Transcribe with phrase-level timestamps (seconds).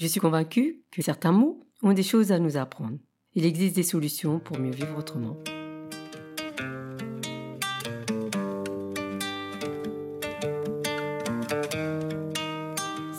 [0.00, 2.96] Je suis convaincue que certains mots ont des choses à nous apprendre.
[3.34, 5.36] Il existe des solutions pour mieux vivre autrement.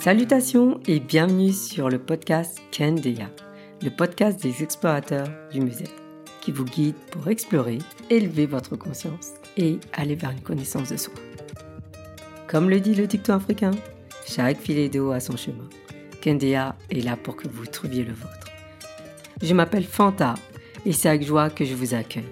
[0.00, 3.28] Salutations et bienvenue sur le podcast Kendeya,
[3.82, 5.84] le podcast des explorateurs du musée,
[6.40, 7.76] qui vous guide pour explorer,
[8.08, 11.12] élever votre conscience et aller vers une connaissance de soi.
[12.48, 13.72] Comme le dit le dicton africain,
[14.26, 15.68] chaque filet d'eau a son chemin.
[16.20, 18.48] Kendea est là pour que vous trouviez le vôtre.
[19.42, 20.34] Je m'appelle Fanta
[20.84, 22.28] et c'est avec joie que je vous accueille.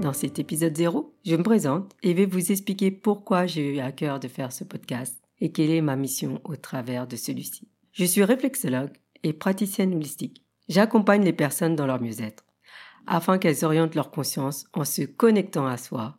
[0.00, 3.92] Dans cet épisode 0, je me présente et vais vous expliquer pourquoi j'ai eu à
[3.92, 7.68] cœur de faire ce podcast et quelle est ma mission au travers de celui-ci.
[7.92, 10.42] Je suis réflexologue et praticienne holistique.
[10.68, 12.44] J'accompagne les personnes dans leur mieux-être
[13.06, 16.16] afin qu'elles orientent leur conscience en se connectant à soi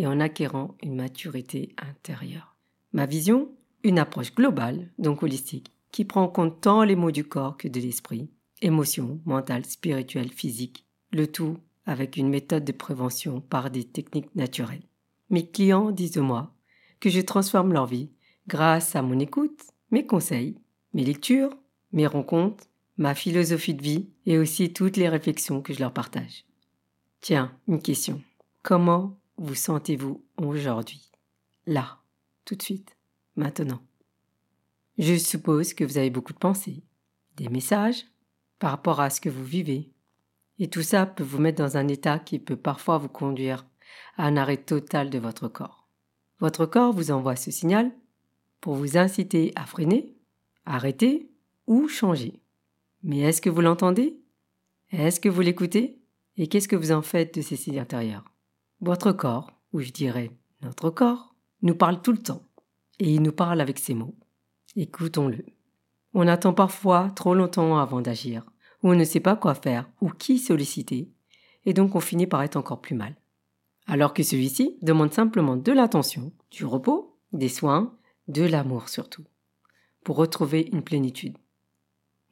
[0.00, 2.56] et en acquérant une maturité intérieure.
[2.94, 3.50] Ma vision
[3.84, 7.68] Une approche globale, donc holistique, qui prend en compte tant les mots du corps que
[7.68, 8.30] de l'esprit,
[8.62, 14.88] émotions, mentales, spirituelles, physiques, le tout avec une méthode de prévention par des techniques naturelles.
[15.28, 16.54] Mes clients disent de moi
[16.98, 18.08] que je transforme leur vie
[18.48, 20.56] grâce à mon écoute, mes conseils,
[20.94, 21.54] mes lectures,
[21.92, 22.64] mes rencontres,
[22.96, 26.46] ma philosophie de vie et aussi toutes les réflexions que je leur partage.
[27.20, 28.22] Tiens, une question.
[28.62, 31.10] Comment vous sentez-vous aujourd'hui
[31.66, 31.98] Là,
[32.44, 32.96] tout de suite,
[33.36, 33.80] maintenant?
[34.98, 36.84] Je suppose que vous avez beaucoup de pensées,
[37.36, 38.04] des messages
[38.58, 39.90] par rapport à ce que vous vivez.
[40.58, 43.66] Et tout ça peut vous mettre dans un état qui peut parfois vous conduire
[44.18, 45.88] à un arrêt total de votre corps.
[46.38, 47.90] Votre corps vous envoie ce signal
[48.60, 50.18] pour vous inciter à freiner,
[50.66, 51.30] arrêter
[51.66, 52.42] ou changer.
[53.02, 54.20] Mais est-ce que vous l'entendez?
[54.90, 55.98] Est-ce que vous l'écoutez?
[56.36, 58.29] Et qu'est-ce que vous en faites de ces signes intérieurs?
[58.80, 60.30] Votre corps, ou je dirais
[60.62, 62.42] notre corps, nous parle tout le temps,
[62.98, 64.14] et il nous parle avec ses mots.
[64.76, 65.44] Écoutons-le.
[66.14, 68.44] On attend parfois trop longtemps avant d'agir,
[68.82, 71.10] ou on ne sait pas quoi faire ou qui solliciter,
[71.66, 73.16] et donc on finit par être encore plus mal.
[73.86, 77.94] Alors que celui-ci demande simplement de l'attention, du repos, des soins,
[78.28, 79.24] de l'amour surtout,
[80.04, 81.36] pour retrouver une plénitude.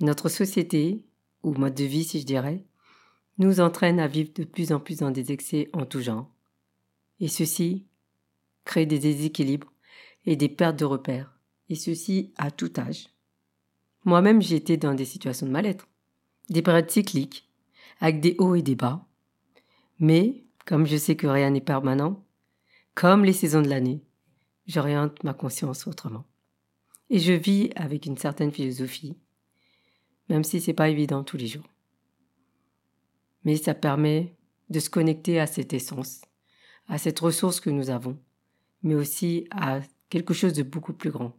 [0.00, 1.04] Notre société,
[1.42, 2.64] ou mode de vie si je dirais,
[3.38, 6.30] nous entraîne à vivre de plus en plus dans des excès en tout genre,
[7.20, 7.86] et ceci
[8.64, 9.72] crée des déséquilibres
[10.24, 11.38] et des pertes de repères,
[11.68, 13.08] et ceci à tout âge.
[14.04, 15.88] Moi-même, j'ai été dans des situations de mal-être,
[16.48, 17.48] des périodes cycliques,
[18.00, 19.06] avec des hauts et des bas.
[19.98, 22.24] Mais, comme je sais que rien n'est permanent,
[22.94, 24.02] comme les saisons de l'année,
[24.66, 26.24] j'oriente ma conscience autrement.
[27.10, 29.16] Et je vis avec une certaine philosophie,
[30.28, 31.68] même si c'est pas évident tous les jours.
[33.44, 34.34] Mais ça permet
[34.70, 36.22] de se connecter à cette essence,
[36.88, 38.18] à cette ressource que nous avons,
[38.82, 41.32] mais aussi à quelque chose de beaucoup plus grand.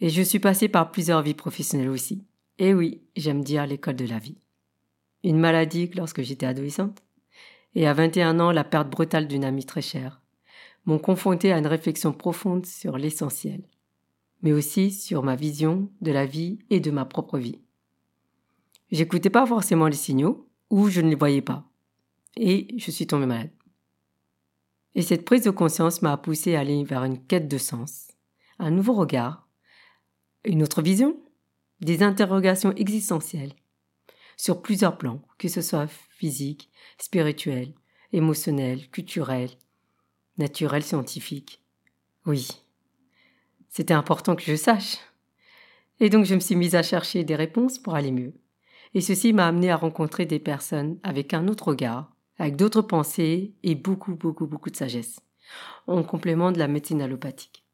[0.00, 2.24] Et je suis passée par plusieurs vies professionnelles aussi.
[2.58, 4.38] Et oui, j'aime dire l'école de la vie.
[5.24, 7.02] Une maladie lorsque j'étais adolescente,
[7.74, 10.22] et à 21 ans la perte brutale d'une amie très chère,
[10.84, 13.62] m'ont confronté à une réflexion profonde sur l'essentiel,
[14.42, 17.60] mais aussi sur ma vision de la vie et de ma propre vie.
[18.90, 21.68] J'écoutais pas forcément les signaux, ou je ne les voyais pas,
[22.36, 23.55] et je suis tombée malade.
[24.96, 28.08] Et cette prise de conscience m'a poussé à aller vers une quête de sens,
[28.58, 29.46] un nouveau regard,
[30.44, 31.20] une autre vision,
[31.80, 33.52] des interrogations existentielles
[34.38, 37.74] sur plusieurs plans, que ce soit physique, spirituel,
[38.14, 39.50] émotionnel, culturel,
[40.38, 41.62] naturel, scientifique.
[42.24, 42.48] Oui,
[43.68, 44.96] c'était important que je sache.
[46.00, 48.32] Et donc je me suis mise à chercher des réponses pour aller mieux.
[48.94, 53.54] Et ceci m'a amené à rencontrer des personnes avec un autre regard, avec d'autres pensées
[53.62, 55.20] et beaucoup, beaucoup, beaucoup de sagesse,
[55.86, 57.64] en complément de la médecine allopathique.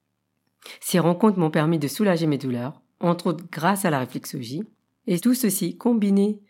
[0.80, 4.62] Ces rencontres m'ont permis de soulager mes douleurs, entre autres grâce à la réflexologie,
[5.06, 6.40] et tout ceci combiné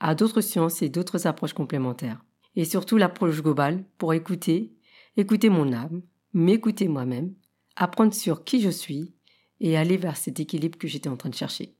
[0.00, 2.24] à d'autres sciences et d'autres approches complémentaires,
[2.56, 4.72] et surtout l'approche globale pour écouter,
[5.16, 7.34] écouter mon âme, m'écouter moi-même,
[7.76, 9.14] apprendre sur qui je suis
[9.60, 11.74] et aller vers cet équilibre que j'étais en train de chercher.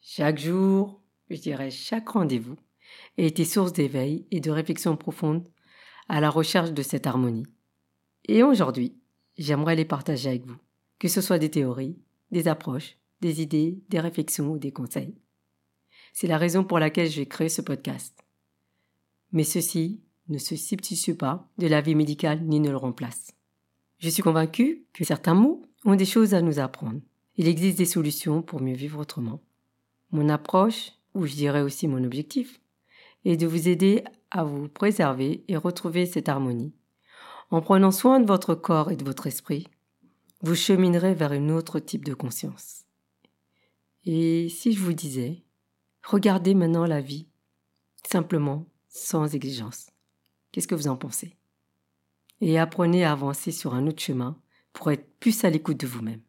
[0.00, 1.00] Chaque jour,
[1.30, 2.56] je dirais chaque rendez-vous,
[3.18, 5.44] et été source d'éveil et de réflexion profonde
[6.08, 7.46] à la recherche de cette harmonie.
[8.26, 8.94] Et aujourd'hui,
[9.38, 10.58] j'aimerais les partager avec vous,
[10.98, 11.98] que ce soit des théories,
[12.30, 15.14] des approches, des idées, des réflexions ou des conseils.
[16.12, 18.22] C'est la raison pour laquelle j'ai créé ce podcast.
[19.32, 23.32] Mais ceci ne se substitue pas de la vie médicale ni ne le remplace.
[23.98, 27.00] Je suis convaincue que certains mots ont des choses à nous apprendre.
[27.36, 29.40] Il existe des solutions pour mieux vivre autrement.
[30.10, 32.60] Mon approche, ou je dirais aussi mon objectif,
[33.24, 36.74] et de vous aider à vous préserver et retrouver cette harmonie,
[37.50, 39.68] en prenant soin de votre corps et de votre esprit,
[40.40, 42.84] vous cheminerez vers un autre type de conscience.
[44.04, 45.44] Et si je vous disais,
[46.02, 47.28] regardez maintenant la vie,
[48.10, 49.90] simplement, sans exigence.
[50.50, 51.36] Qu'est-ce que vous en pensez?
[52.40, 54.36] Et apprenez à avancer sur un autre chemin
[54.72, 56.20] pour être plus à l'écoute de vous-même.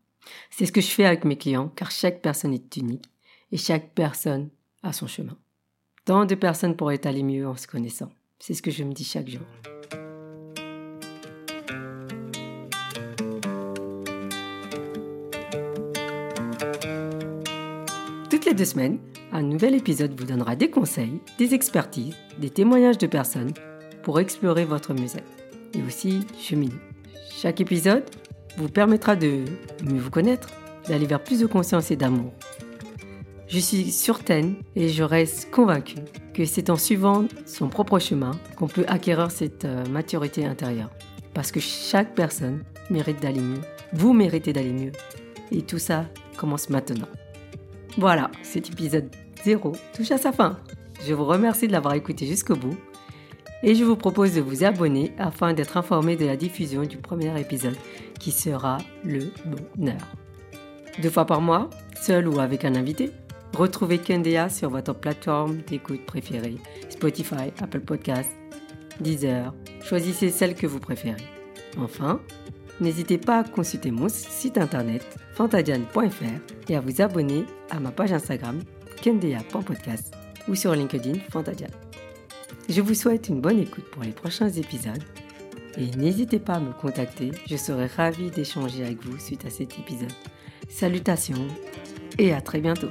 [0.51, 3.05] C'est ce que je fais avec mes clients, car chaque personne est unique
[3.51, 4.49] et chaque personne
[4.83, 5.37] a son chemin.
[6.05, 8.09] Tant de personnes pourraient aller mieux en se connaissant.
[8.37, 9.39] C'est ce que je me dis chaque jour.
[18.29, 18.99] Toutes les deux semaines,
[19.31, 23.53] un nouvel épisode vous donnera des conseils, des expertises, des témoignages de personnes
[24.01, 25.23] pour explorer votre musée
[25.73, 26.75] et aussi cheminer.
[27.31, 28.03] Chaque épisode
[28.57, 29.45] vous permettra de
[29.81, 30.49] mieux vous connaître,
[30.89, 32.33] d'aller vers plus de conscience et d'amour.
[33.53, 35.99] Je suis certaine et je reste convaincue
[36.33, 40.89] que c'est en suivant son propre chemin qu'on peut acquérir cette euh, maturité intérieure.
[41.35, 43.61] Parce que chaque personne mérite d'aller mieux.
[43.93, 44.91] Vous méritez d'aller mieux.
[45.51, 46.05] Et tout ça
[46.35, 47.07] commence maintenant.
[47.99, 49.11] Voilà, cet épisode
[49.43, 50.57] 0 touche à sa fin.
[51.05, 52.75] Je vous remercie de l'avoir écouté jusqu'au bout
[53.61, 57.39] et je vous propose de vous abonner afin d'être informé de la diffusion du premier
[57.39, 57.77] épisode
[58.19, 60.01] qui sera le bonheur.
[61.03, 61.69] Deux fois par mois,
[62.01, 63.11] seul ou avec un invité,
[63.53, 66.57] retrouvez Kendea sur votre plateforme d'écoute préférée,
[66.89, 68.31] Spotify, Apple Podcasts,
[68.99, 71.23] Deezer, choisissez celle que vous préférez.
[71.77, 72.21] Enfin,
[72.79, 75.03] n'hésitez pas à consulter mon site internet
[75.33, 78.59] fantadiane.fr et à vous abonner à ma page Instagram
[79.01, 80.13] kendea.podcast
[80.47, 81.71] ou sur LinkedIn Fantadiane.
[82.69, 85.03] Je vous souhaite une bonne écoute pour les prochains épisodes
[85.77, 89.77] et n'hésitez pas à me contacter, je serai ravie d'échanger avec vous suite à cet
[89.79, 90.11] épisode.
[90.69, 91.47] Salutations
[92.17, 92.89] et à très bientôt.